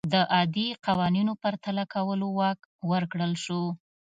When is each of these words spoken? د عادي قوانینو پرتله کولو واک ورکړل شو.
د 0.13 0.15
عادي 0.33 0.67
قوانینو 0.85 1.33
پرتله 1.43 1.83
کولو 1.93 2.27
واک 2.39 2.59
ورکړل 2.91 3.33
شو. 3.43 3.61